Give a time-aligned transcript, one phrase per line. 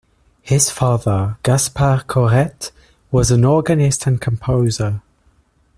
[0.41, 2.71] His father, Gaspard Corrette,
[3.11, 5.03] was an organist and composer.